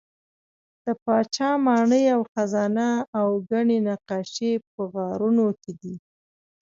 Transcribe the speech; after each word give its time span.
د 0.83 0.85
پاچا 1.03 1.49
ماڼۍ 1.65 2.03
او 2.15 2.21
خزانه 2.31 2.89
او 3.19 3.27
ګڼې 3.49 3.77
نقاشۍ 3.87 4.53
په 4.71 4.81
غارونو 4.93 5.47
کې 5.61 5.71
دي. 5.81 5.95